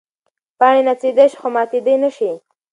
پاڼه 0.59 0.81
نڅېدی 0.87 1.25
شي 1.31 1.37
خو 1.41 1.47
ماتېدی 1.55 1.95
نه 2.03 2.09
شي. 2.17 2.31